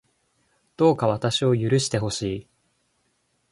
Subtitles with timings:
[0.77, 2.47] どうか私を許してほしい